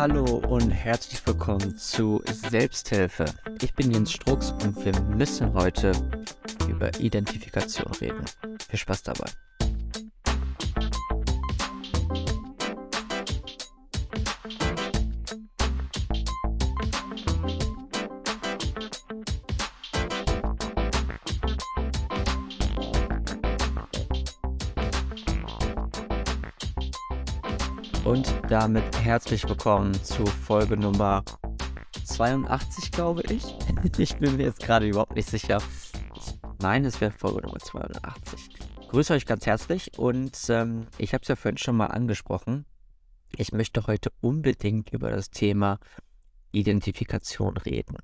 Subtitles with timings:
[0.00, 3.26] Hallo und herzlich willkommen zu Selbsthilfe.
[3.60, 5.92] Ich bin Jens Strux und wir müssen heute
[6.66, 8.24] über Identifikation reden.
[8.66, 9.26] Viel Spaß dabei.
[28.10, 31.22] Und damit herzlich willkommen zu Folge Nummer
[32.04, 33.44] 82, glaube ich.
[33.98, 35.62] Ich bin mir jetzt gerade überhaupt nicht sicher.
[36.16, 38.48] Ich meine, es wäre Folge Nummer 82.
[38.80, 42.66] Ich grüße euch ganz herzlich und ähm, ich habe es ja vorhin schon mal angesprochen.
[43.36, 45.78] Ich möchte heute unbedingt über das Thema
[46.50, 47.98] Identifikation reden.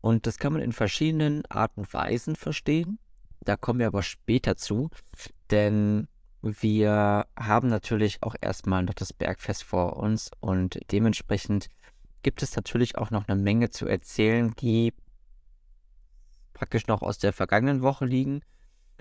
[0.00, 2.98] Und das kann man in verschiedenen Arten und Weisen verstehen.
[3.40, 4.88] Da kommen wir aber später zu,
[5.50, 6.08] denn
[6.60, 11.68] wir haben natürlich auch erstmal noch das Bergfest vor uns und dementsprechend
[12.22, 14.92] gibt es natürlich auch noch eine Menge zu erzählen, die
[16.54, 18.40] praktisch noch aus der vergangenen Woche liegen.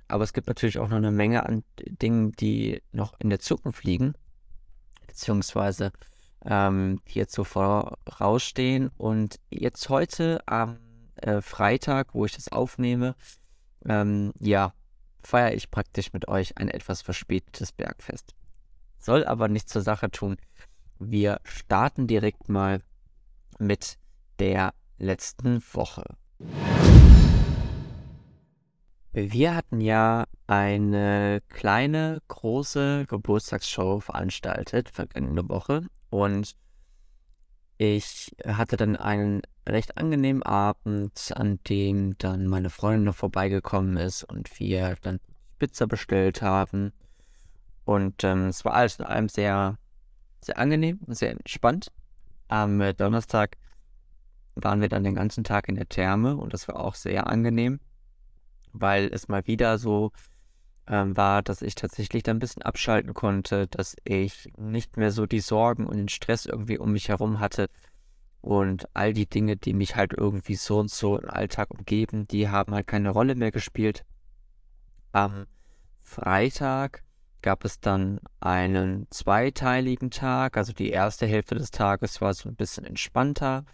[0.07, 3.83] Aber es gibt natürlich auch noch eine Menge an Dingen, die noch in der Zukunft
[3.83, 4.13] liegen,
[5.07, 5.91] beziehungsweise
[6.45, 8.91] ähm, die jetzt so vorausstehen.
[8.97, 10.77] Und jetzt heute am
[11.15, 13.15] äh, Freitag, wo ich das aufnehme,
[13.85, 14.73] ähm, ja,
[15.25, 18.35] feiere ich praktisch mit euch ein etwas verspätetes Bergfest.
[18.97, 20.37] Soll aber nichts zur Sache tun.
[20.99, 22.81] Wir starten direkt mal
[23.59, 23.97] mit
[24.39, 26.03] der letzten Woche.
[29.11, 36.55] Wir hatten ja eine kleine, große Geburtstagsshow veranstaltet vergangene Woche und
[37.77, 44.23] ich hatte dann einen recht angenehmen Abend, an dem dann meine Freundin noch vorbeigekommen ist
[44.23, 45.19] und wir dann
[45.59, 46.93] Pizza bestellt haben.
[47.83, 49.77] Und ähm, es war alles in allem sehr,
[50.41, 51.91] sehr angenehm und sehr entspannt.
[52.47, 53.57] Am Donnerstag
[54.55, 57.79] waren wir dann den ganzen Tag in der Therme und das war auch sehr angenehm,
[58.71, 60.11] weil es mal wieder so
[60.87, 65.25] ähm, war, dass ich tatsächlich dann ein bisschen abschalten konnte, dass ich nicht mehr so
[65.25, 67.67] die Sorgen und den Stress irgendwie um mich herum hatte.
[68.41, 72.49] Und all die Dinge, die mich halt irgendwie so und so im Alltag umgeben, die
[72.49, 74.05] haben halt keine Rolle mehr gespielt.
[75.11, 75.47] Am
[76.03, 77.03] Freitag
[77.41, 80.57] gab es dann einen zweiteiligen Tag.
[80.57, 83.65] Also die erste Hälfte des Tages war so ein bisschen entspannter.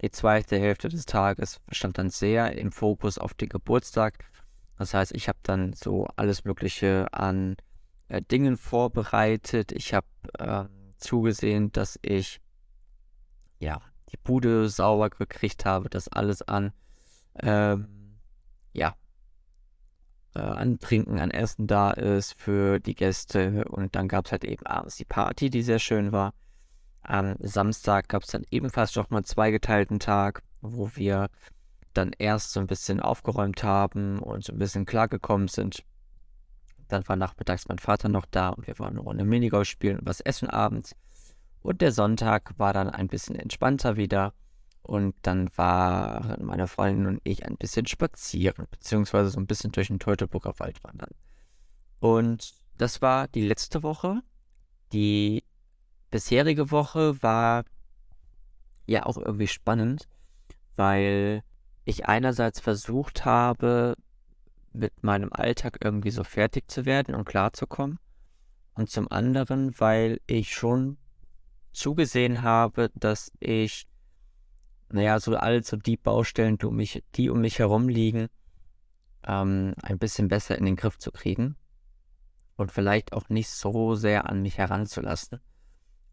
[0.00, 4.29] Die zweite Hälfte des Tages stand dann sehr im Fokus auf den Geburtstag.
[4.80, 7.56] Das heißt, ich habe dann so alles Mögliche an
[8.08, 9.72] äh, Dingen vorbereitet.
[9.72, 10.06] Ich habe
[10.38, 10.64] äh,
[10.96, 12.40] zugesehen, dass ich
[13.58, 16.72] ja die Bude sauber gekriegt habe, dass alles an
[17.42, 18.16] ähm,
[18.72, 18.94] ja
[20.34, 23.66] äh, an Trinken, an Essen da ist für die Gäste.
[23.68, 26.32] Und dann gab es halt eben abends die Party, die sehr schön war.
[27.02, 31.28] Am Samstag gab es dann ebenfalls noch mal einen zweigeteilten Tag, wo wir
[31.94, 35.84] dann erst so ein bisschen aufgeräumt haben und so ein bisschen klargekommen sind.
[36.88, 40.06] Dann war nachmittags mein Vater noch da und wir waren eine Runde Minigolf spielen und
[40.06, 40.96] was essen abends.
[41.62, 44.32] Und der Sonntag war dann ein bisschen entspannter wieder.
[44.82, 49.88] Und dann waren meine Freundin und ich ein bisschen spazieren, beziehungsweise so ein bisschen durch
[49.88, 51.10] den Teutoburger Wald wandern.
[52.00, 54.22] Und das war die letzte Woche.
[54.92, 55.44] Die
[56.10, 57.64] bisherige Woche war
[58.86, 60.08] ja auch irgendwie spannend,
[60.76, 61.44] weil
[61.84, 63.96] ich einerseits versucht habe,
[64.72, 67.98] mit meinem Alltag irgendwie so fertig zu werden und klarzukommen.
[68.74, 70.96] Und zum anderen, weil ich schon
[71.72, 73.86] zugesehen habe, dass ich,
[74.90, 78.28] naja, so all so die Baustellen, die um mich, die um mich herum liegen,
[79.26, 81.56] ähm, ein bisschen besser in den Griff zu kriegen.
[82.56, 85.40] Und vielleicht auch nicht so sehr an mich heranzulassen.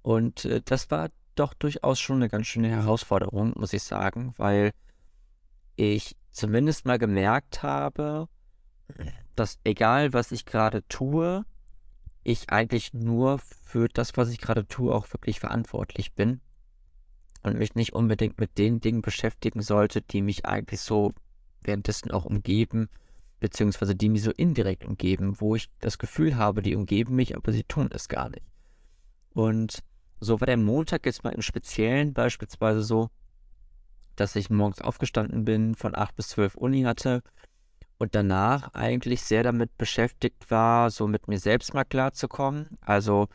[0.01, 4.71] Und äh, das war doch durchaus schon eine ganz schöne Herausforderung, muss ich sagen, weil
[5.77, 8.27] ich zumindest mal gemerkt habe,
[9.35, 11.45] dass egal was ich gerade tue,
[12.23, 16.41] ich eigentlich nur für das, was ich gerade tue, auch wirklich verantwortlich bin
[17.43, 21.13] und mich nicht unbedingt mit den Dingen beschäftigen sollte, die mich eigentlich so
[21.61, 22.89] währenddessen auch umgeben,
[23.39, 27.51] beziehungsweise die mich so indirekt umgeben, wo ich das Gefühl habe, die umgeben mich, aber
[27.51, 28.45] sie tun es gar nicht.
[29.33, 29.83] Und
[30.19, 33.09] so war der Montag jetzt mal im Speziellen beispielsweise so,
[34.17, 37.21] dass ich morgens aufgestanden bin, von 8 bis 12 Uni hatte
[37.97, 42.77] und danach eigentlich sehr damit beschäftigt war, so mit mir selbst mal klarzukommen.
[42.81, 43.27] Also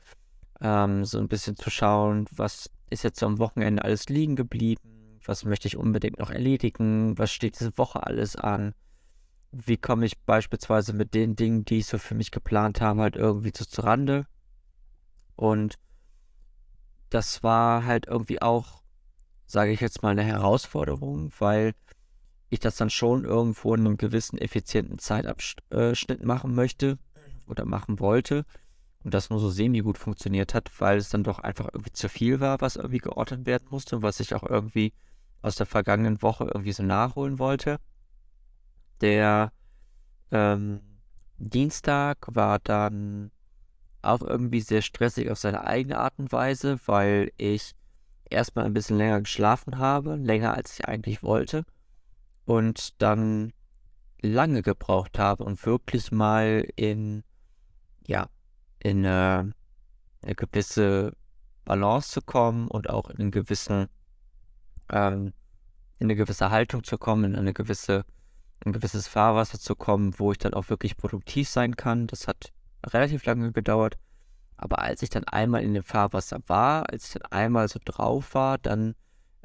[0.60, 5.44] ähm, so ein bisschen zu schauen, was ist jetzt am Wochenende alles liegen geblieben, was
[5.44, 8.74] möchte ich unbedingt noch erledigen, was steht diese Woche alles an,
[9.50, 13.16] wie komme ich beispielsweise mit den Dingen, die ich so für mich geplant habe, halt
[13.16, 14.26] irgendwie zu Rande.
[15.36, 15.78] Und
[17.10, 18.81] das war halt irgendwie auch,
[19.52, 21.74] sage ich jetzt mal, eine Herausforderung, weil
[22.48, 26.98] ich das dann schon irgendwo in einem gewissen effizienten Zeitabschnitt machen möchte
[27.46, 28.46] oder machen wollte
[29.04, 32.40] und das nur so semi-gut funktioniert hat, weil es dann doch einfach irgendwie zu viel
[32.40, 34.94] war, was irgendwie geordnet werden musste und was ich auch irgendwie
[35.42, 37.78] aus der vergangenen Woche irgendwie so nachholen wollte.
[39.02, 39.52] Der
[40.30, 40.80] ähm,
[41.36, 43.30] Dienstag war dann
[44.00, 47.74] auch irgendwie sehr stressig auf seine eigene Art und Weise, weil ich
[48.32, 51.64] erstmal ein bisschen länger geschlafen habe, länger als ich eigentlich wollte
[52.44, 53.52] und dann
[54.20, 57.24] lange gebraucht habe und wirklich mal in,
[58.06, 58.28] ja,
[58.78, 59.44] in äh,
[60.22, 61.12] eine gewisse
[61.64, 63.88] Balance zu kommen und auch in einen gewissen,
[64.90, 65.32] ähm,
[65.98, 68.04] in eine gewisse Haltung zu kommen, in eine gewisse,
[68.64, 72.06] ein gewisses Fahrwasser zu kommen, wo ich dann auch wirklich produktiv sein kann.
[72.06, 72.52] Das hat
[72.86, 73.98] relativ lange gedauert.
[74.62, 78.32] Aber als ich dann einmal in dem Fahrwasser war, als ich dann einmal so drauf
[78.34, 78.94] war, dann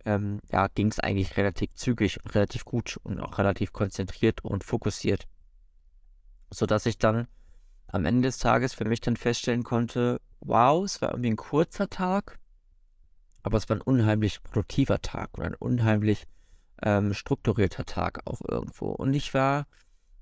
[0.06, 4.64] ähm, ja, ging es eigentlich relativ zügig und relativ gut und auch relativ konzentriert und
[4.64, 5.28] fokussiert.
[6.52, 7.28] Sodass ich dann
[7.88, 11.90] am Ende des Tages für mich dann feststellen konnte, wow, es war irgendwie ein kurzer
[11.90, 12.38] Tag,
[13.42, 16.28] aber es war ein unheimlich produktiver Tag und ein unheimlich
[16.84, 18.90] ähm, strukturierter Tag auch irgendwo.
[18.90, 19.66] Und ich war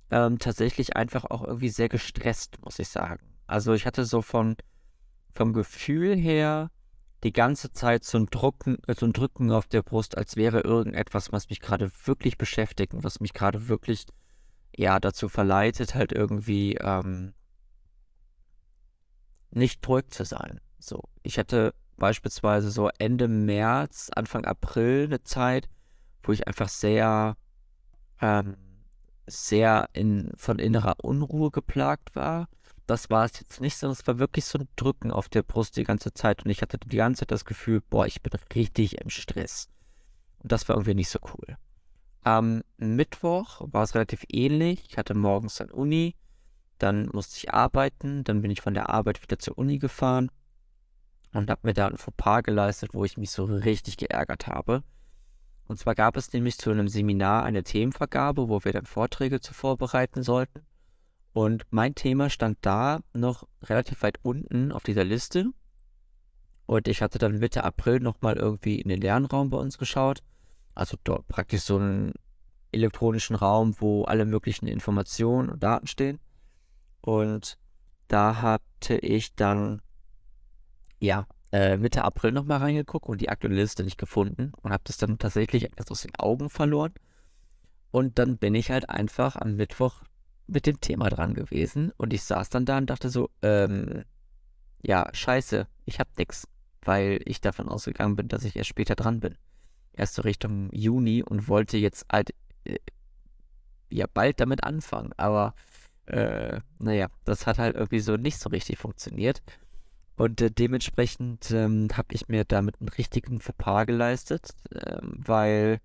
[0.10, 3.20] ähm, tatsächlich einfach auch irgendwie sehr gestresst, muss ich sagen.
[3.46, 4.56] Also ich hatte so von,
[5.36, 6.72] vom Gefühl her
[7.24, 11.32] die ganze Zeit so ein, Drucken, so ein Drücken auf der Brust, als wäre irgendetwas,
[11.32, 14.06] was mich gerade wirklich beschäftigt und was mich gerade wirklich
[14.76, 17.34] ja dazu verleitet, halt irgendwie ähm,
[19.52, 20.62] nicht ruhig zu sein.
[20.78, 25.70] So, ich hatte beispielsweise so Ende März, Anfang April eine Zeit,
[26.24, 27.38] wo ich einfach sehr
[28.22, 28.56] ähm,
[29.28, 32.48] sehr in, von innerer Unruhe geplagt war.
[32.88, 35.76] Das war es jetzt nicht, sondern es war wirklich so ein Drücken auf der Brust
[35.78, 36.46] die ganze Zeit.
[36.46, 39.70] Und ich hatte die ganze Zeit das Gefühl, boah, ich bin richtig im Stress.
[40.44, 41.58] Und das war irgendwie nicht so cool.
[42.22, 44.84] Am Mittwoch war es relativ ähnlich.
[44.90, 46.16] Ich hatte morgens dann Uni,
[46.78, 50.30] dann musste ich arbeiten, dann bin ich von der Arbeit wieder zur Uni gefahren
[51.34, 54.84] und habe mir da ein Fauxpas geleistet, wo ich mich so richtig geärgert habe.
[55.68, 59.54] Und zwar gab es nämlich zu einem Seminar eine Themenvergabe, wo wir dann Vorträge zu
[59.54, 60.66] vorbereiten sollten.
[61.36, 65.48] Und mein Thema stand da noch relativ weit unten auf dieser Liste.
[66.66, 70.24] Und ich hatte dann Mitte April nochmal irgendwie in den Lernraum bei uns geschaut.
[70.76, 72.14] Also dort praktisch so einen
[72.72, 76.20] elektronischen Raum, wo alle möglichen Informationen und Daten stehen.
[77.02, 77.58] Und
[78.08, 79.82] da hatte ich dann,
[81.02, 84.96] ja, äh, Mitte April nochmal reingeguckt und die aktuelle Liste nicht gefunden und habe das
[84.96, 86.94] dann tatsächlich etwas aus den Augen verloren.
[87.92, 90.02] Und dann bin ich halt einfach am Mittwoch
[90.48, 94.04] mit dem Thema dran gewesen und ich saß dann da und dachte so, ähm,
[94.82, 96.48] ja, scheiße, ich hab nix,
[96.84, 99.36] weil ich davon ausgegangen bin, dass ich erst später dran bin.
[99.94, 102.34] Erst so Richtung Juni und wollte jetzt halt,
[102.66, 102.78] äh,
[103.90, 105.56] ja, bald damit anfangen, aber,
[106.06, 109.42] äh, naja, das hat halt irgendwie so nicht so richtig funktioniert.
[110.18, 115.80] Und äh, dementsprechend ähm, habe ich mir damit einen richtigen Fauxpas geleistet, ähm, weil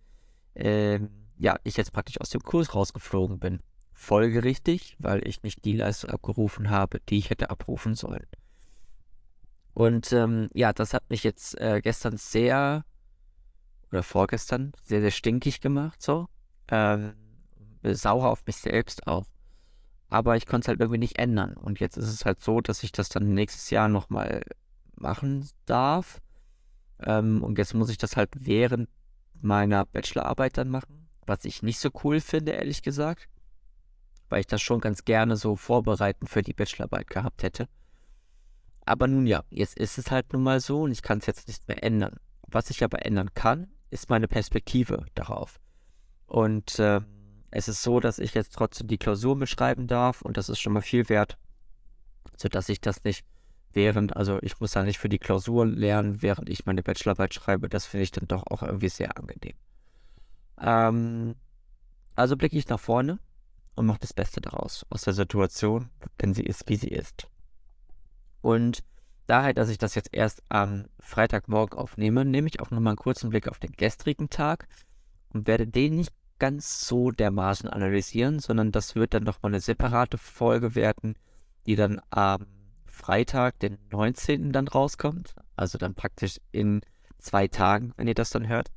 [0.55, 3.61] ähm, ja, ich jetzt praktisch aus dem Kurs rausgeflogen bin.
[4.01, 8.27] Folgerichtig, weil ich nicht die Leistung abgerufen habe, die ich hätte abrufen sollen.
[9.75, 12.85] Und ähm, ja, das hat mich jetzt äh, gestern sehr,
[13.91, 16.29] oder vorgestern, sehr, sehr stinkig gemacht, so.
[16.69, 17.15] Ähm,
[17.83, 19.27] sauer auf mich selbst auch
[20.11, 21.55] aber ich konnte es halt irgendwie nicht ändern.
[21.55, 24.43] Und jetzt ist es halt so, dass ich das dann nächstes Jahr nochmal
[24.97, 26.21] machen darf.
[26.99, 28.89] Ähm, und jetzt muss ich das halt während
[29.41, 33.29] meiner Bachelorarbeit dann machen, was ich nicht so cool finde, ehrlich gesagt,
[34.31, 37.69] weil ich das schon ganz gerne so vorbereiten für die Bachelorarbeit gehabt hätte.
[38.87, 41.49] Aber nun ja, jetzt ist es halt nun mal so und ich kann es jetzt
[41.49, 42.17] nicht mehr ändern.
[42.47, 45.61] Was ich aber ändern kann, ist meine Perspektive darauf.
[46.27, 47.01] Und äh,
[47.51, 50.73] es ist so, dass ich jetzt trotzdem die Klausur beschreiben darf und das ist schon
[50.73, 51.37] mal viel wert,
[52.37, 53.25] sodass ich das nicht
[53.73, 57.69] während, also ich muss da nicht für die Klausur lernen, während ich meine Bachelorarbeit schreibe.
[57.69, 59.57] Das finde ich dann doch auch irgendwie sehr angenehm.
[60.61, 61.35] Ähm,
[62.15, 63.19] also blicke ich nach vorne
[63.81, 67.27] und mache das Beste daraus, aus der Situation, denn sie ist, wie sie ist.
[68.43, 68.85] Und
[69.27, 73.31] daher, dass ich das jetzt erst am Freitagmorgen aufnehme, nehme ich auch nochmal einen kurzen
[73.31, 74.69] Blick auf den gestrigen Tag
[75.31, 80.19] und werde den nicht ganz so dermaßen analysieren, sondern das wird dann nochmal eine separate
[80.19, 81.15] Folge werden,
[81.67, 82.47] die dann am
[82.87, 84.53] Freitag, den 19.
[84.53, 85.35] dann rauskommt.
[85.57, 86.81] Also dann praktisch in
[87.19, 88.71] zwei Tagen, wenn ihr das dann hört.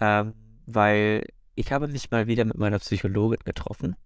[0.00, 0.34] Ähm,
[0.66, 1.24] weil
[1.54, 3.96] ich habe mich mal wieder mit meiner Psychologin getroffen.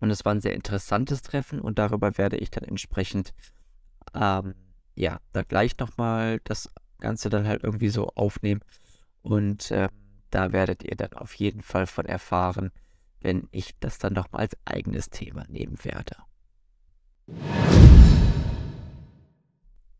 [0.00, 3.34] Und es war ein sehr interessantes Treffen und darüber werde ich dann entsprechend,
[4.14, 4.54] ähm,
[4.94, 8.60] ja, da gleich nochmal das Ganze dann halt irgendwie so aufnehmen.
[9.22, 9.88] Und äh,
[10.30, 12.70] da werdet ihr dann auf jeden Fall von erfahren,
[13.20, 16.16] wenn ich das dann nochmal als eigenes Thema nehmen werde.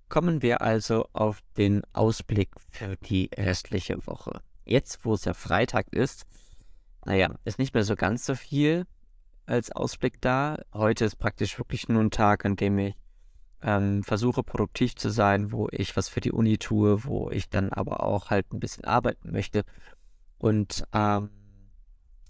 [0.09, 4.40] Kommen wir also auf den Ausblick für die restliche Woche.
[4.64, 6.25] Jetzt, wo es ja Freitag ist,
[7.05, 8.87] naja, ist nicht mehr so ganz so viel
[9.49, 10.59] als Ausblick da.
[10.73, 12.95] Heute ist praktisch wirklich nur ein Tag, an dem ich
[13.62, 17.73] ähm, versuche produktiv zu sein, wo ich was für die Uni tue, wo ich dann
[17.73, 19.64] aber auch halt ein bisschen arbeiten möchte.
[20.38, 21.31] Und ähm,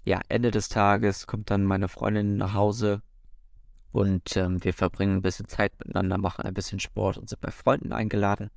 [0.05, 3.01] ja, Ende des Tages kommt dann meine Freundin nach Hause
[3.91, 7.51] und ähm, wir verbringen ein bisschen Zeit miteinander, machen ein bisschen Sport und sind bei
[7.51, 8.49] Freunden eingeladen.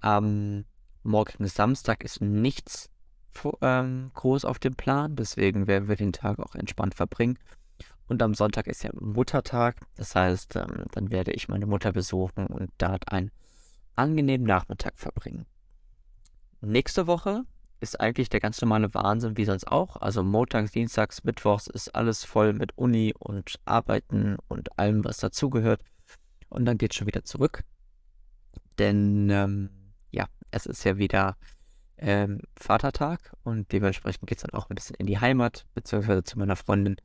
[0.00, 0.64] Am
[1.02, 2.88] morgigen Samstag ist nichts
[3.60, 7.38] ähm, groß auf dem Plan, deswegen werden wir den Tag auch entspannt verbringen.
[8.10, 9.76] Und am Sonntag ist ja Muttertag.
[9.94, 13.30] Das heißt, ähm, dann werde ich meine Mutter besuchen und dort einen
[13.94, 15.46] angenehmen Nachmittag verbringen.
[16.60, 17.44] Nächste Woche
[17.78, 19.94] ist eigentlich der ganz normale Wahnsinn wie sonst auch.
[19.94, 25.80] Also montags, dienstags, mittwochs ist alles voll mit Uni und Arbeiten und allem, was dazugehört.
[26.48, 27.62] Und dann geht es schon wieder zurück.
[28.80, 29.70] Denn ähm,
[30.10, 31.36] ja, es ist ja wieder
[31.96, 36.40] ähm, Vatertag und dementsprechend geht es dann auch ein bisschen in die Heimat, beziehungsweise zu
[36.40, 36.96] meiner Freundin.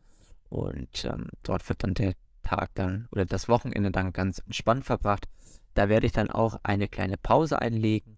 [0.50, 5.28] Und ähm, dort wird dann der Tag dann oder das Wochenende dann ganz entspannt verbracht.
[5.74, 8.18] Da werde ich dann auch eine kleine Pause einlegen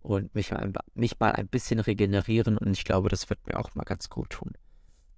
[0.00, 3.74] und mich mal, mich mal ein bisschen regenerieren und ich glaube, das wird mir auch
[3.74, 4.52] mal ganz gut tun.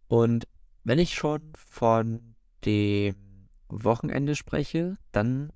[0.09, 0.47] Und
[0.85, 3.16] wenn ich schon von dem
[3.68, 5.52] Wochenende spreche, dann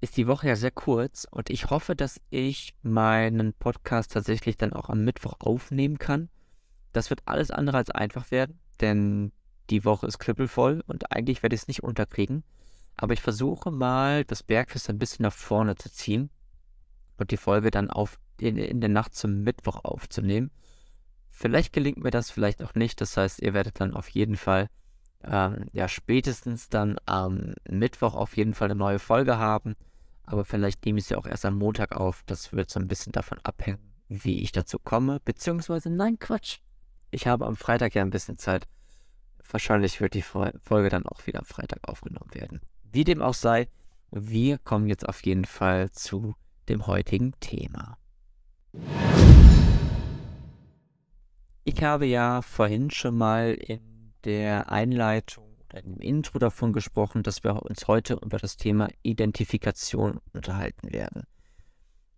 [0.00, 4.72] ist die Woche ja sehr kurz und ich hoffe, dass ich meinen Podcast tatsächlich dann
[4.72, 6.28] auch am Mittwoch aufnehmen kann.
[6.92, 9.32] Das wird alles andere als einfach werden, denn
[9.70, 12.44] die Woche ist knüppelvoll und eigentlich werde ich es nicht unterkriegen.
[12.96, 16.30] Aber ich versuche mal, das Bergfest ein bisschen nach vorne zu ziehen
[17.18, 20.50] und die Folge dann auf, in, in der Nacht zum Mittwoch aufzunehmen.
[21.30, 23.00] Vielleicht gelingt mir das, vielleicht auch nicht.
[23.00, 24.68] Das heißt, ihr werdet dann auf jeden Fall,
[25.22, 29.76] ähm, ja, spätestens dann am Mittwoch auf jeden Fall eine neue Folge haben.
[30.24, 32.22] Aber vielleicht nehme ich sie auch erst am Montag auf.
[32.24, 35.20] Das wird so ein bisschen davon abhängen, wie ich dazu komme.
[35.24, 36.58] Beziehungsweise, nein, Quatsch.
[37.10, 38.66] Ich habe am Freitag ja ein bisschen Zeit
[39.52, 42.60] wahrscheinlich wird die Folge dann auch wieder am Freitag aufgenommen werden.
[42.84, 43.68] Wie dem auch sei,
[44.10, 46.34] wir kommen jetzt auf jeden Fall zu
[46.68, 47.98] dem heutigen Thema.
[51.64, 57.44] Ich habe ja vorhin schon mal in der Einleitung oder im Intro davon gesprochen, dass
[57.44, 61.24] wir uns heute über das Thema Identifikation unterhalten werden.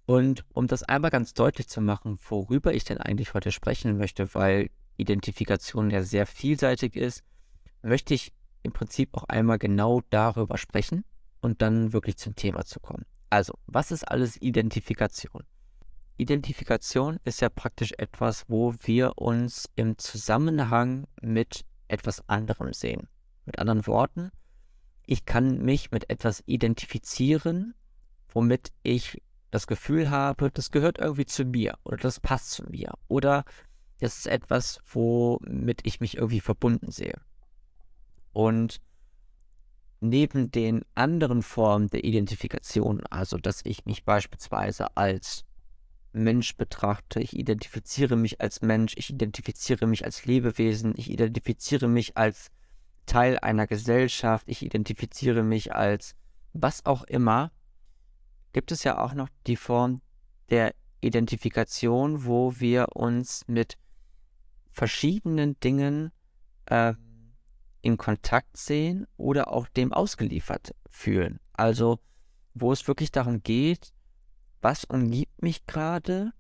[0.07, 4.35] Und um das einmal ganz deutlich zu machen, worüber ich denn eigentlich heute sprechen möchte,
[4.35, 7.23] weil Identifikation ja sehr vielseitig ist,
[7.83, 11.05] möchte ich im Prinzip auch einmal genau darüber sprechen
[11.41, 13.05] und dann wirklich zum Thema zu kommen.
[13.31, 15.45] Also, was ist alles Identifikation?
[16.17, 23.09] Identifikation ist ja praktisch etwas, wo wir uns im Zusammenhang mit etwas anderem sehen.
[23.47, 24.31] Mit anderen Worten,
[25.07, 27.75] ich kann mich mit etwas identifizieren,
[28.29, 32.93] womit ich das Gefühl habe, das gehört irgendwie zu mir oder das passt zu mir
[33.07, 33.45] oder
[34.01, 37.21] das ist etwas, womit ich mich irgendwie verbunden sehe.
[38.33, 38.81] Und
[40.01, 45.45] neben den anderen Formen der Identifikation, also dass ich mich beispielsweise als
[46.13, 52.17] Mensch betrachte, ich identifiziere mich als Mensch, ich identifiziere mich als Lebewesen, ich identifiziere mich
[52.17, 52.51] als
[53.07, 56.15] Teil einer Gesellschaft, ich identifiziere mich als
[56.53, 57.51] was auch immer,
[58.53, 60.01] gibt es ja auch noch die Form
[60.51, 63.77] der Identifikation, wo wir uns mit
[64.79, 66.13] verschiedenen Dingen
[66.67, 66.95] äh,
[67.83, 71.41] in Kontakt sehen oder auch dem ausgeliefert fühlen.
[71.53, 71.99] Also
[72.55, 73.93] wo es wirklich darum geht,
[74.61, 76.33] was umgibt mich gerade,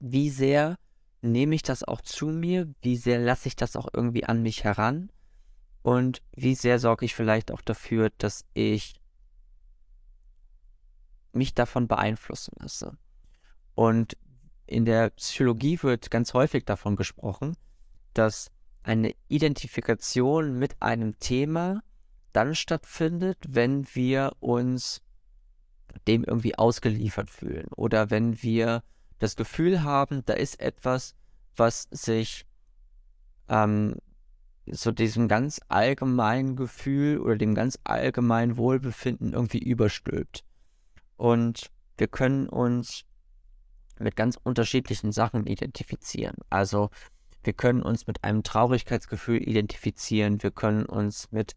[0.00, 0.76] wie sehr
[1.20, 4.64] nehme ich das auch zu mir, wie sehr lasse ich das auch irgendwie an mich
[4.64, 5.10] heran
[5.82, 8.94] und wie sehr sorge ich vielleicht auch dafür, dass ich
[11.32, 12.98] mich davon beeinflussen lasse.
[13.74, 14.16] Und
[14.72, 17.56] in der Psychologie wird ganz häufig davon gesprochen,
[18.14, 18.50] dass
[18.82, 21.82] eine Identifikation mit einem Thema
[22.32, 25.02] dann stattfindet, wenn wir uns
[26.06, 28.82] dem irgendwie ausgeliefert fühlen oder wenn wir
[29.18, 31.14] das Gefühl haben, da ist etwas,
[31.54, 32.46] was sich
[33.48, 33.96] ähm,
[34.66, 40.44] so diesem ganz allgemeinen Gefühl oder dem ganz allgemeinen Wohlbefinden irgendwie überstülpt.
[41.16, 43.04] Und wir können uns
[43.98, 46.36] mit ganz unterschiedlichen Sachen identifizieren.
[46.50, 46.90] Also
[47.44, 51.56] wir können uns mit einem Traurigkeitsgefühl identifizieren, wir können uns mit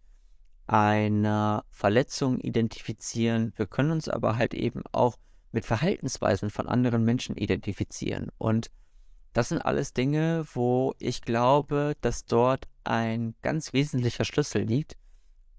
[0.68, 5.18] einer Verletzung identifizieren, wir können uns aber halt eben auch
[5.52, 8.30] mit Verhaltensweisen von anderen Menschen identifizieren.
[8.38, 8.72] Und
[9.34, 14.98] das sind alles Dinge, wo ich glaube, dass dort ein ganz wesentlicher Schlüssel liegt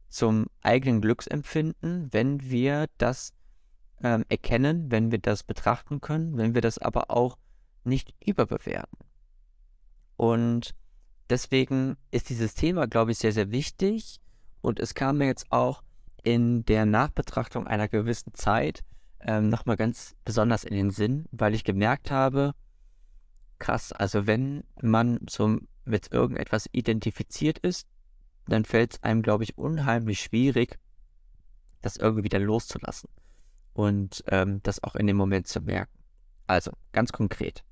[0.09, 3.33] zum eigenen Glücksempfinden, wenn wir das
[4.03, 7.39] ähm, erkennen, wenn wir das betrachten können, wenn wir das aber auch
[7.85, 8.99] nicht überbewerten.
[10.17, 10.75] Und
[11.31, 14.21] deswegen ist dieses Thema, glaube ich, sehr, sehr wichtig.
[14.61, 15.83] Und es kam mir jetzt auch
[16.23, 18.83] in der Nachbetrachtung einer gewissen Zeit
[19.21, 22.53] ähm, nochmal ganz besonders in den Sinn, weil ich gemerkt habe,
[23.59, 27.87] krass, also wenn man so mit irgendetwas identifiziert ist,
[28.49, 30.79] dann fällt es einem, glaube ich, unheimlich schwierig,
[31.81, 33.09] das irgendwie wieder loszulassen
[33.77, 35.99] und ähm, das auch in dem Moment zu merken.
[36.47, 37.63] Also, ganz konkret.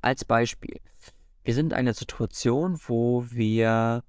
[0.00, 0.80] Als Beispiel.
[1.42, 4.04] Wir sind in einer Situation, wo wir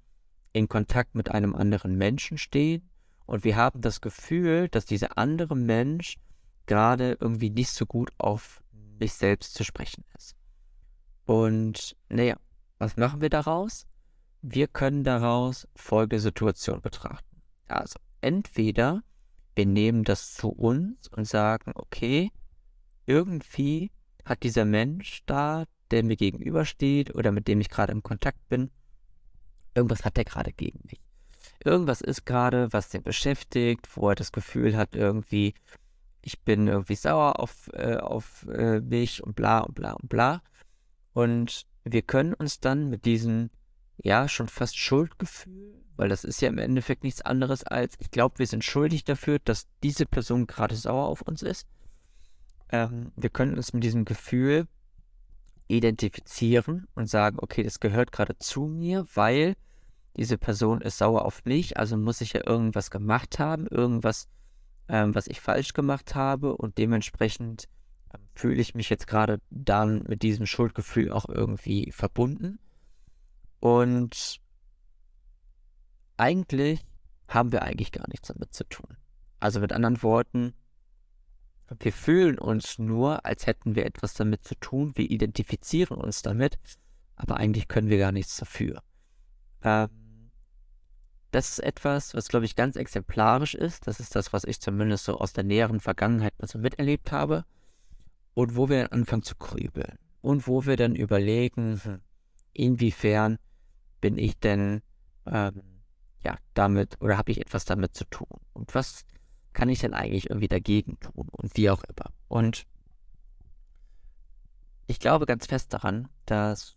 [0.53, 2.87] in Kontakt mit einem anderen Menschen stehen
[3.25, 6.17] und wir haben das Gefühl, dass dieser andere Mensch
[6.67, 8.61] gerade irgendwie nicht so gut auf
[8.99, 10.35] mich selbst zu sprechen ist.
[11.25, 12.37] Und naja,
[12.77, 13.87] was machen wir daraus?
[14.43, 17.41] Wir können daraus folgende Situation betrachten.
[17.67, 19.01] Also entweder
[19.57, 22.31] wir nehmen das zu uns und sagen, okay,
[23.05, 23.91] irgendwie
[24.23, 28.69] hat dieser Mensch da der mir gegenübersteht oder mit dem ich gerade im Kontakt bin,
[29.73, 30.99] irgendwas hat er gerade gegen mich.
[31.63, 35.53] Irgendwas ist gerade, was den beschäftigt, wo er das Gefühl hat, irgendwie,
[36.21, 40.41] ich bin irgendwie sauer auf, äh, auf äh, mich und bla und bla und bla.
[41.13, 43.49] Und wir können uns dann mit diesem,
[43.97, 48.39] ja, schon fast Schuldgefühl, weil das ist ja im Endeffekt nichts anderes als, ich glaube,
[48.39, 51.67] wir sind schuldig dafür, dass diese Person gerade sauer auf uns ist.
[52.69, 54.67] Ähm, wir können uns mit diesem Gefühl
[55.67, 59.55] identifizieren und sagen, okay, das gehört gerade zu mir, weil
[60.15, 64.27] diese Person ist sauer auf mich, also muss ich ja irgendwas gemacht haben, irgendwas,
[64.87, 67.67] ähm, was ich falsch gemacht habe und dementsprechend
[68.13, 72.59] ähm, fühle ich mich jetzt gerade dann mit diesem Schuldgefühl auch irgendwie verbunden.
[73.67, 74.39] Und
[76.15, 76.85] eigentlich
[77.27, 78.95] haben wir eigentlich gar nichts damit zu tun.
[79.41, 80.53] Also mit anderen Worten,
[81.77, 84.93] wir fühlen uns nur, als hätten wir etwas damit zu tun.
[84.95, 86.57] Wir identifizieren uns damit,
[87.17, 88.81] aber eigentlich können wir gar nichts dafür.
[89.63, 90.31] Ähm,
[91.31, 93.85] das ist etwas, was, glaube ich, ganz exemplarisch ist.
[93.85, 97.43] Das ist das, was ich zumindest so aus der näheren Vergangenheit mal so miterlebt habe.
[98.33, 99.99] Und wo wir anfangen zu grübeln.
[100.21, 102.01] Und wo wir dann überlegen, hm,
[102.53, 103.39] inwiefern
[104.01, 104.81] bin ich denn
[105.25, 105.81] ähm,
[106.23, 108.39] ja damit oder habe ich etwas damit zu tun?
[108.53, 109.05] Und was
[109.57, 112.11] kann ich denn eigentlich irgendwie dagegen tun und wie auch immer.
[112.27, 112.67] Und
[114.85, 116.75] ich glaube ganz fest daran, dass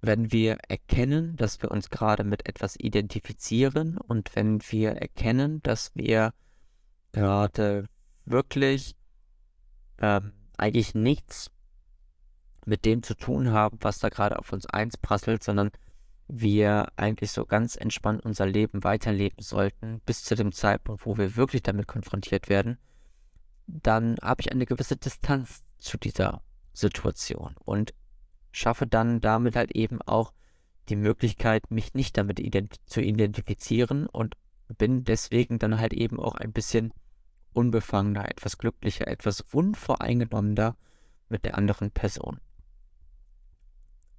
[0.00, 5.92] wenn wir erkennen, dass wir uns gerade mit etwas identifizieren und wenn wir erkennen, dass
[5.94, 6.34] wir
[7.12, 7.88] gerade
[8.24, 8.96] wirklich
[9.98, 11.52] ähm, eigentlich nichts
[12.66, 15.70] mit dem zu tun haben, was da gerade auf uns einsprasselt, sondern
[16.28, 21.36] wir eigentlich so ganz entspannt unser Leben weiterleben sollten, bis zu dem Zeitpunkt, wo wir
[21.36, 22.78] wirklich damit konfrontiert werden,
[23.66, 27.94] dann habe ich eine gewisse Distanz zu dieser Situation und
[28.52, 30.32] schaffe dann damit halt eben auch
[30.88, 34.36] die Möglichkeit, mich nicht damit ident zu identifizieren und
[34.78, 36.92] bin deswegen dann halt eben auch ein bisschen
[37.52, 40.76] unbefangener, etwas glücklicher, etwas unvoreingenommener
[41.28, 42.40] mit der anderen Person.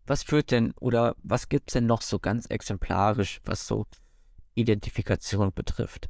[0.08, 3.88] Was führt denn oder was gibt es denn noch so ganz exemplarisch, was so
[4.54, 6.10] Identifikation betrifft?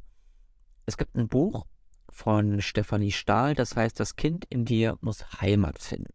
[0.84, 1.66] Es gibt ein Buch
[2.10, 6.12] von Stefanie Stahl, das heißt, das Kind in dir muss Heimat finden.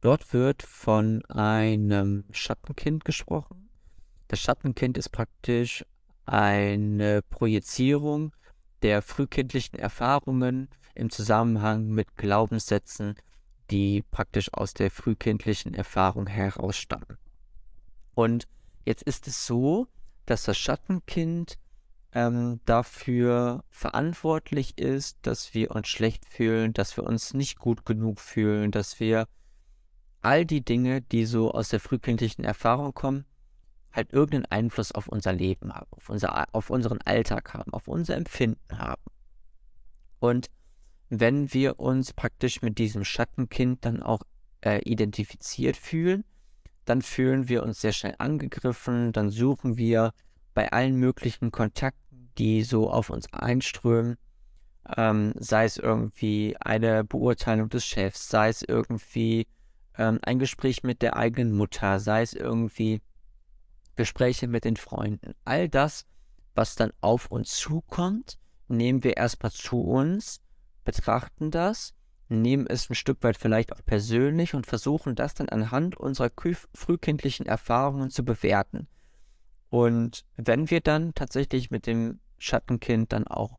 [0.00, 3.70] Dort wird von einem Schattenkind gesprochen.
[4.28, 5.84] Das Schattenkind ist praktisch
[6.26, 8.34] eine Projizierung
[8.82, 13.14] der frühkindlichen Erfahrungen im Zusammenhang mit Glaubenssätzen,
[13.74, 17.18] die praktisch aus der frühkindlichen Erfahrung herausstammen.
[18.14, 18.46] Und
[18.84, 19.88] jetzt ist es so,
[20.26, 21.58] dass das Schattenkind
[22.12, 28.20] ähm, dafür verantwortlich ist, dass wir uns schlecht fühlen, dass wir uns nicht gut genug
[28.20, 29.26] fühlen, dass wir
[30.22, 33.24] all die Dinge, die so aus der frühkindlichen Erfahrung kommen,
[33.90, 38.14] halt irgendeinen Einfluss auf unser Leben haben, auf, unser, auf unseren Alltag haben, auf unser
[38.14, 39.02] Empfinden haben.
[40.20, 40.48] Und
[41.08, 44.22] wenn wir uns praktisch mit diesem Schattenkind dann auch
[44.64, 46.24] äh, identifiziert fühlen,
[46.84, 50.12] dann fühlen wir uns sehr schnell angegriffen, dann suchen wir
[50.54, 54.16] bei allen möglichen Kontakten, die so auf uns einströmen,
[54.96, 59.46] ähm, sei es irgendwie eine Beurteilung des Chefs, sei es irgendwie
[59.96, 63.00] ähm, ein Gespräch mit der eigenen Mutter, sei es irgendwie
[63.96, 65.34] Gespräche mit den Freunden.
[65.44, 66.04] All das,
[66.54, 68.38] was dann auf uns zukommt,
[68.68, 70.40] nehmen wir erstmal zu uns
[70.84, 71.94] betrachten das,
[72.28, 76.30] nehmen es ein Stück weit vielleicht auch persönlich und versuchen das dann anhand unserer
[76.74, 78.88] frühkindlichen Erfahrungen zu bewerten.
[79.70, 83.58] Und wenn wir dann tatsächlich mit dem Schattenkind dann auch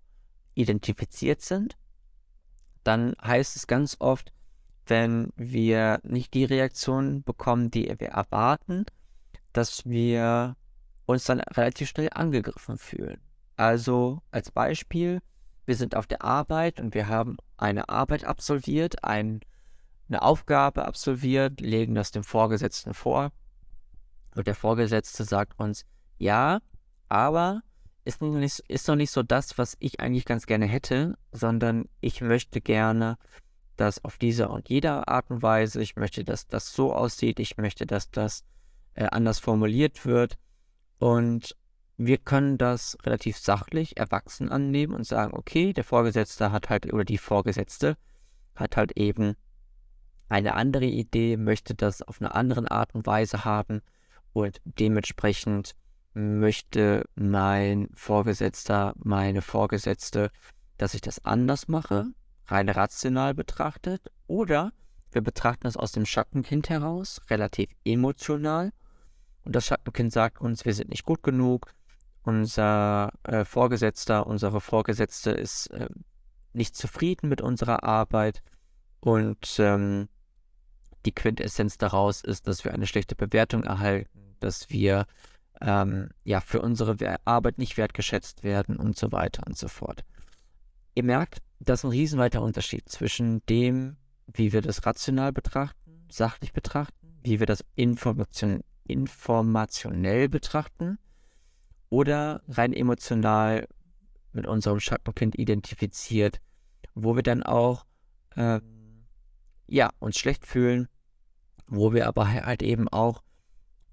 [0.54, 1.78] identifiziert sind,
[2.84, 4.32] dann heißt es ganz oft,
[4.88, 8.86] wenn wir nicht die Reaktion bekommen, die wir erwarten,
[9.54, 10.56] dass wir
[11.06, 13.20] uns dann relativ schnell angegriffen fühlen.
[13.56, 15.22] Also als Beispiel,
[15.66, 19.42] wir sind auf der Arbeit und wir haben eine Arbeit absolviert, ein,
[20.10, 23.32] eine Aufgabe absolviert, legen das dem Vorgesetzten vor.
[24.36, 25.86] Und der Vorgesetzte sagt uns,
[26.18, 26.60] ja,
[27.10, 27.62] aber
[28.04, 31.90] ist noch, nicht, ist noch nicht so das, was ich eigentlich ganz gerne hätte, sondern
[32.02, 33.18] ich möchte gerne
[33.78, 37.58] das auf diese und jede Art und Weise, ich möchte, dass das so aussieht, ich
[37.58, 38.44] möchte, dass das
[38.94, 40.38] äh, anders formuliert wird.
[40.98, 41.56] Und
[41.98, 47.06] wir können das relativ sachlich, erwachsen annehmen und sagen, okay, der Vorgesetzte hat halt, oder
[47.06, 47.98] die Vorgesetzte
[48.56, 49.36] hat halt eben
[50.28, 53.82] eine andere Idee, möchte das auf eine andere Art und Weise haben
[54.34, 55.76] und dementsprechend
[56.14, 60.32] möchte mein Vorgesetzter, meine Vorgesetzte,
[60.78, 62.08] dass ich das anders mache,
[62.48, 64.72] rein rational betrachtet, oder
[65.12, 68.72] wir betrachten das aus dem Schattenkind heraus, relativ emotional,
[69.44, 71.72] und das Schattenkind sagt uns, wir sind nicht gut genug,
[72.26, 75.88] unser äh, Vorgesetzter, unsere Vorgesetzte ist äh,
[76.54, 78.42] nicht zufrieden mit unserer Arbeit
[79.00, 80.10] und ähm,
[81.06, 85.06] die Quintessenz daraus ist, dass wir eine schlechte Bewertung erhalten, dass wir
[85.62, 90.04] ähm, ja für unsere Arbeit nicht wertgeschätzt werden und so weiter und so fort.
[90.96, 96.54] Ihr merkt, das ist ein riesenweiter Unterschied zwischen dem, wie wir das rational betrachten, sachlich
[96.54, 100.98] betrachten, wie wir das Information, informationell betrachten
[101.96, 103.70] oder rein emotional
[104.34, 106.42] mit unserem Schattenkind identifiziert,
[106.94, 107.86] wo wir dann auch
[108.36, 109.06] ähm,
[109.68, 110.90] ja, uns schlecht fühlen,
[111.68, 113.24] wo wir aber halt eben auch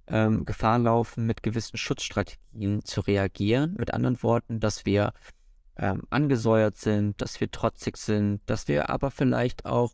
[0.09, 3.77] ähm, Gefahr laufen, mit gewissen Schutzstrategien zu reagieren.
[3.79, 5.13] Mit anderen Worten, dass wir
[5.77, 9.93] ähm, angesäuert sind, dass wir trotzig sind, dass wir aber vielleicht auch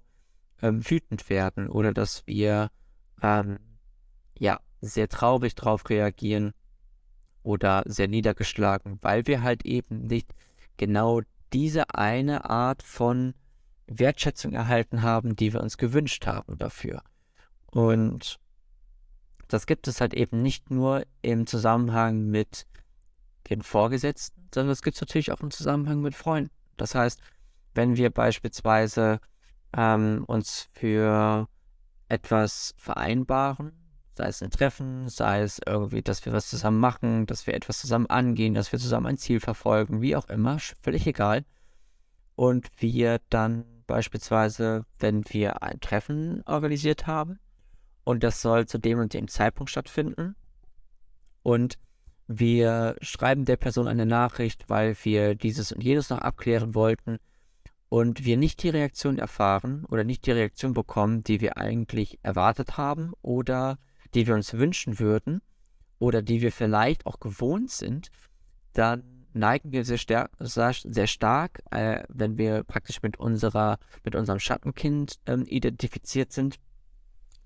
[0.63, 2.71] ähm, wütend werden oder dass wir
[3.21, 3.59] ähm,
[4.39, 6.55] ja sehr traurig darauf reagieren
[7.49, 10.35] oder sehr niedergeschlagen, weil wir halt eben nicht
[10.77, 11.23] genau
[11.55, 13.33] diese eine Art von
[13.87, 17.03] Wertschätzung erhalten haben, die wir uns gewünscht haben dafür.
[17.71, 18.39] Und
[19.49, 22.67] das gibt es halt eben nicht nur im Zusammenhang mit
[23.49, 26.51] den Vorgesetzten, sondern das gibt es natürlich auch im Zusammenhang mit Freunden.
[26.77, 27.19] Das heißt,
[27.75, 29.21] wenn wir beispielsweise
[29.75, 31.49] ähm, uns für
[32.11, 33.73] etwas vereinbaren,
[34.19, 37.79] sei es ein Treffen, sei es irgendwie, dass wir was zusammen machen, dass wir etwas
[37.79, 41.45] zusammen angehen, dass wir zusammen ein Ziel verfolgen, wie auch immer, völlig egal.
[42.35, 47.39] Und wir dann beispielsweise, wenn wir ein Treffen organisiert haben
[48.05, 50.35] und das soll zu dem und dem Zeitpunkt stattfinden
[51.43, 51.79] und
[52.27, 57.19] wir schreiben der Person eine Nachricht, weil wir dieses und jenes noch abklären wollten
[57.89, 62.77] und wir nicht die Reaktion erfahren oder nicht die Reaktion bekommen, die wir eigentlich erwartet
[62.77, 63.79] haben oder
[64.15, 65.41] die wir uns wünschen würden
[65.99, 68.11] oder die wir vielleicht auch gewohnt sind,
[68.73, 74.39] dann neigen wir sehr, stark, sehr, stark äh, wenn wir praktisch mit unserer, mit unserem
[74.39, 76.57] Schattenkind ähm, identifiziert sind,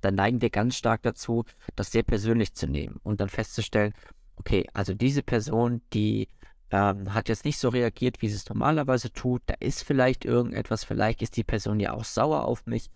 [0.00, 1.44] dann neigen wir ganz stark dazu,
[1.76, 3.94] das sehr persönlich zu nehmen und dann festzustellen,
[4.36, 6.28] okay, also diese Person, die
[6.70, 10.84] ähm, hat jetzt nicht so reagiert, wie sie es normalerweise tut, da ist vielleicht irgendetwas,
[10.84, 12.90] vielleicht ist die Person ja auch sauer auf mich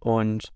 [0.00, 0.52] und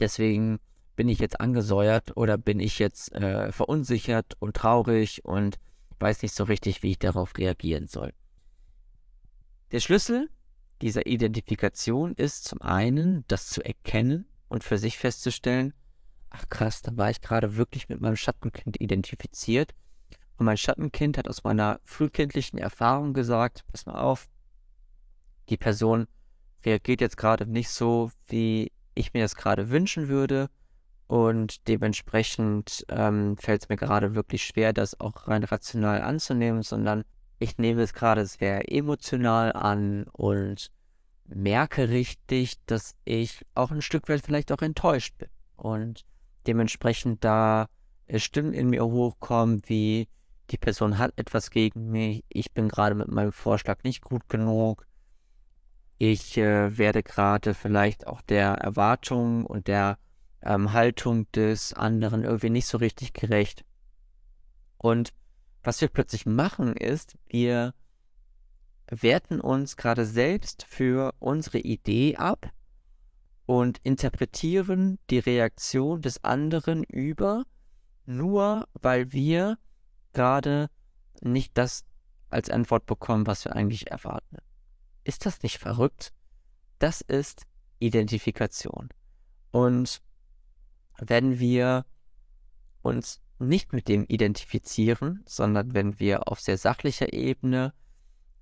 [0.00, 0.60] deswegen
[0.96, 5.58] bin ich jetzt angesäuert oder bin ich jetzt äh, verunsichert und traurig und
[5.98, 8.12] weiß nicht so richtig, wie ich darauf reagieren soll.
[9.72, 10.28] Der Schlüssel
[10.82, 15.72] dieser Identifikation ist zum einen, das zu erkennen und für sich festzustellen,
[16.30, 19.72] ach krass, da war ich gerade wirklich mit meinem Schattenkind identifiziert.
[20.36, 24.28] Und mein Schattenkind hat aus meiner frühkindlichen Erfahrung gesagt, pass mal auf,
[25.48, 26.06] die Person
[26.64, 30.50] reagiert jetzt gerade nicht so, wie ich mir das gerade wünschen würde.
[31.06, 37.04] Und dementsprechend ähm, fällt es mir gerade wirklich schwer, das auch rein rational anzunehmen, sondern
[37.38, 40.70] ich nehme es gerade sehr emotional an und
[41.26, 45.28] merke richtig, dass ich auch ein Stück weit vielleicht auch enttäuscht bin.
[45.56, 46.04] Und
[46.46, 47.66] dementsprechend da
[48.16, 50.08] Stimmen in mir hochkommen, wie
[50.50, 54.86] die Person hat etwas gegen mich, ich bin gerade mit meinem Vorschlag nicht gut genug,
[55.96, 59.96] ich äh, werde gerade vielleicht auch der Erwartung und der
[60.44, 63.64] ähm, Haltung des anderen irgendwie nicht so richtig gerecht.
[64.78, 65.12] Und
[65.62, 67.74] was wir plötzlich machen ist, wir
[68.88, 72.50] werten uns gerade selbst für unsere Idee ab
[73.46, 77.44] und interpretieren die Reaktion des anderen über,
[78.04, 79.58] nur weil wir
[80.12, 80.68] gerade
[81.22, 81.84] nicht das
[82.28, 84.36] als Antwort bekommen, was wir eigentlich erwarten.
[85.04, 86.12] Ist das nicht verrückt?
[86.78, 87.42] Das ist
[87.78, 88.88] Identifikation.
[89.50, 90.02] Und
[90.98, 91.84] wenn wir
[92.82, 97.72] uns nicht mit dem identifizieren, sondern wenn wir auf sehr sachlicher Ebene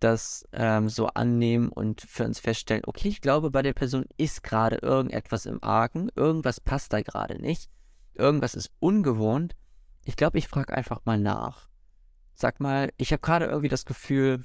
[0.01, 4.43] das ähm, so annehmen und für uns feststellen, okay, ich glaube, bei der Person ist
[4.43, 7.71] gerade irgendetwas im Argen, irgendwas passt da gerade nicht,
[8.15, 9.55] irgendwas ist ungewohnt.
[10.05, 11.69] Ich glaube, ich frage einfach mal nach.
[12.35, 14.45] Sag mal, ich habe gerade irgendwie das Gefühl,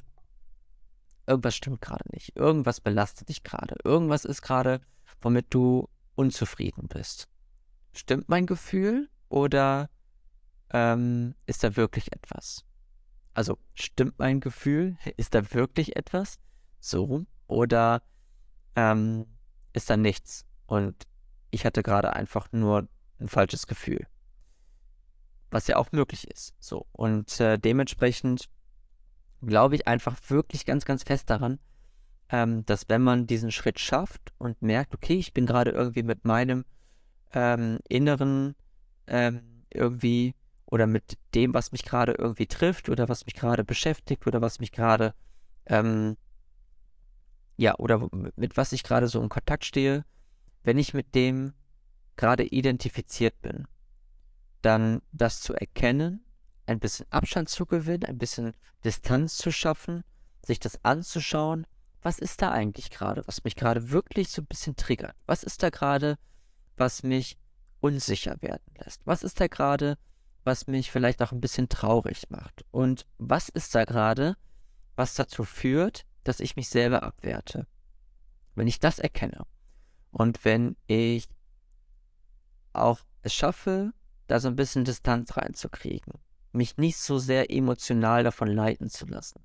[1.26, 4.82] irgendwas stimmt gerade nicht, irgendwas belastet dich gerade, irgendwas ist gerade,
[5.22, 7.28] womit du unzufrieden bist.
[7.98, 9.90] Stimmt mein Gefühl oder
[10.70, 12.64] ähm, ist da wirklich etwas?
[13.34, 14.98] Also stimmt mein Gefühl?
[15.18, 16.38] Ist da wirklich etwas?
[16.80, 18.04] So oder
[18.76, 19.26] ähm,
[19.74, 20.46] ist da nichts?
[20.68, 21.08] Und
[21.50, 22.88] ich hatte gerade einfach nur
[23.20, 24.06] ein falsches Gefühl.
[25.50, 26.54] Was ja auch möglich ist.
[26.60, 26.86] So.
[26.92, 28.48] Und äh, dementsprechend
[29.42, 31.58] glaube ich einfach wirklich ganz, ganz fest daran,
[32.30, 36.26] ähm, dass wenn man diesen Schritt schafft und merkt, okay, ich bin gerade irgendwie mit
[36.26, 36.64] meinem
[37.34, 38.56] ähm, Inneren
[39.08, 40.36] ähm, irgendwie
[40.66, 44.60] oder mit dem, was mich gerade irgendwie trifft oder was mich gerade beschäftigt oder was
[44.60, 45.14] mich gerade,
[45.66, 46.18] ähm,
[47.56, 50.04] ja, oder mit was ich gerade so in Kontakt stehe,
[50.64, 51.54] wenn ich mit dem
[52.18, 53.68] gerade identifiziert bin,
[54.62, 56.26] dann das zu erkennen,
[56.66, 60.04] ein bisschen Abstand zu gewinnen, ein bisschen Distanz zu schaffen,
[60.46, 61.66] sich das anzuschauen,
[62.02, 65.16] was ist da eigentlich gerade, was mich gerade wirklich so ein bisschen triggert?
[65.26, 66.18] Was ist da gerade,
[66.78, 67.38] was mich
[67.80, 69.06] unsicher werden lässt?
[69.06, 69.98] Was ist da gerade,
[70.44, 72.66] was mich vielleicht auch ein bisschen traurig macht?
[72.72, 74.36] Und was ist da gerade,
[74.96, 77.68] was dazu führt, dass ich mich selber abwerte?
[78.56, 79.46] Wenn ich das erkenne
[80.12, 81.28] und wenn ich
[82.74, 83.94] auch es schaffe,
[84.28, 86.14] da so ein bisschen Distanz reinzukriegen,
[86.52, 89.42] mich nicht so sehr emotional davon leiten zu lassen,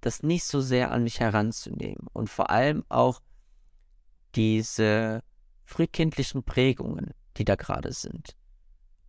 [0.00, 3.20] das nicht so sehr an mich heranzunehmen und vor allem auch
[4.34, 5.22] diese
[5.66, 8.34] frühkindlichen Prägungen, die da gerade sind,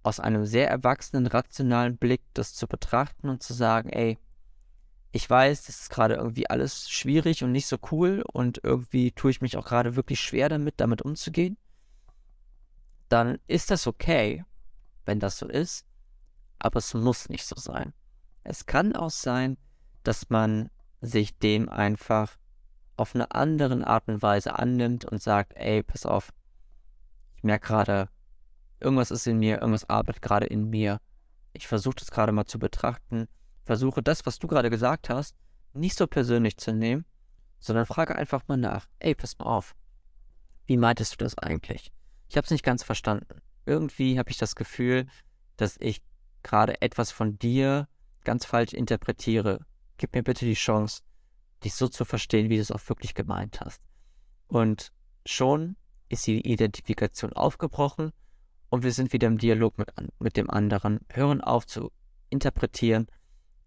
[0.03, 4.17] aus einem sehr erwachsenen, rationalen Blick das zu betrachten und zu sagen, ey,
[5.11, 9.31] ich weiß, das ist gerade irgendwie alles schwierig und nicht so cool und irgendwie tue
[9.31, 11.57] ich mich auch gerade wirklich schwer damit, damit umzugehen,
[13.07, 14.43] dann ist das okay,
[15.05, 15.85] wenn das so ist,
[16.59, 17.93] aber es muss nicht so sein.
[18.43, 19.57] Es kann auch sein,
[20.03, 20.69] dass man
[21.01, 22.37] sich dem einfach
[22.97, 26.33] auf eine andere Art und Weise annimmt und sagt, ey, pass auf,
[27.37, 28.09] ich merke gerade,
[28.79, 30.99] irgendwas ist in mir, irgendwas arbeitet gerade in mir.
[31.53, 33.27] Ich versuche das gerade mal zu betrachten,
[33.63, 35.35] versuche das, was du gerade gesagt hast,
[35.73, 37.05] nicht so persönlich zu nehmen,
[37.59, 39.75] sondern frage einfach mal nach, ey, pass mal auf,
[40.65, 41.91] wie meintest du das eigentlich?
[42.27, 43.41] Ich habe es nicht ganz verstanden.
[43.65, 45.07] Irgendwie habe ich das Gefühl,
[45.57, 46.01] dass ich
[46.43, 47.87] gerade etwas von dir
[48.23, 49.65] ganz falsch interpretiere.
[49.97, 51.03] Gib mir bitte die Chance,
[51.63, 53.81] dich so zu verstehen, wie du es auch wirklich gemeint hast.
[54.47, 54.91] Und
[55.25, 55.75] schon
[56.09, 58.11] ist die Identifikation aufgebrochen
[58.69, 61.91] und wir sind wieder im Dialog mit, mit dem anderen, hören auf zu
[62.29, 63.07] interpretieren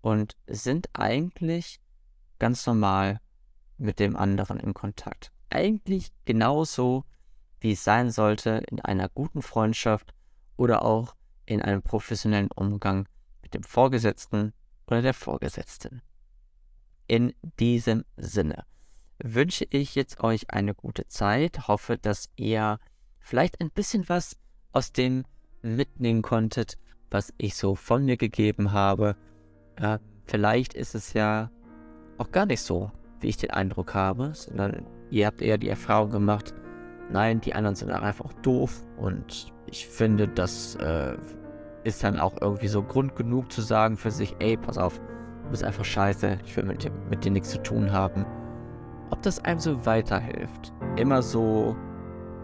[0.01, 1.81] und sind eigentlich
[2.39, 3.21] ganz normal
[3.79, 5.33] mit dem anderen in Kontakt.
[5.51, 7.05] Eigentlich genauso,
[7.61, 10.15] wie es sein sollte in einer guten Freundschaft
[10.57, 11.15] oder auch
[11.47, 13.09] in einem professionellen Umgang
[13.43, 14.53] mit dem Vorgesetzten
[14.87, 16.03] oder der Vorgesetzten.
[17.07, 18.65] In diesem Sinne
[19.23, 22.79] wünsche ich jetzt euch eine gute Zeit, hoffe, dass ihr
[23.19, 24.37] vielleicht ein bisschen was
[24.73, 25.25] aus dem
[25.63, 26.79] mitnehmen konntet,
[27.11, 29.17] was ich so von mir gegeben habe.
[29.77, 31.51] Äh, vielleicht ist es ja
[32.19, 36.11] auch gar nicht so, wie ich den Eindruck habe, sondern ihr habt eher die Erfahrung
[36.11, 36.55] gemacht,
[37.11, 41.17] nein, die anderen sind einfach doof und ich finde, das äh,
[41.85, 45.01] ist dann auch irgendwie so Grund genug zu sagen für sich, ey, pass auf,
[45.45, 48.25] du bist einfach scheiße, ich will mit, mit dir nichts zu tun haben.
[49.11, 51.77] Ob das einem so weiterhilft, immer so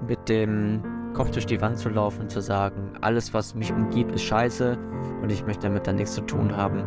[0.07, 0.83] mit dem
[1.15, 4.77] Kopf durch die Wand zu laufen und zu sagen, alles was mich umgibt ist scheiße
[5.23, 6.83] und ich möchte damit dann nichts zu tun haben,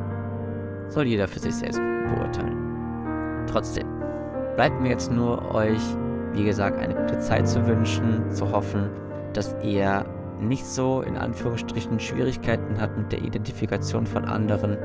[0.89, 1.81] soll jeder für sich selbst
[2.13, 3.45] beurteilen.
[3.47, 3.87] Trotzdem,
[4.55, 5.81] bleibt mir jetzt nur euch,
[6.33, 8.89] wie gesagt, eine gute Zeit zu wünschen, zu hoffen,
[9.33, 10.05] dass ihr
[10.39, 14.77] nicht so in Anführungsstrichen Schwierigkeiten hat mit der Identifikation von anderen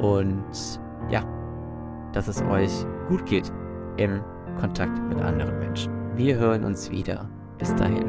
[0.00, 0.44] und
[1.08, 1.22] ja,
[2.12, 2.70] dass es euch
[3.08, 3.50] gut geht
[3.96, 4.20] im
[4.60, 5.92] Kontakt mit anderen Menschen.
[6.16, 7.28] Wir hören uns wieder.
[7.58, 8.04] Bis dahin,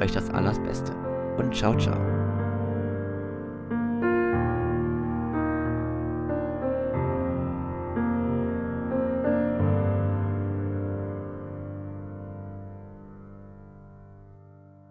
[0.00, 0.92] euch das Allerbeste
[1.38, 2.25] und ciao, ciao.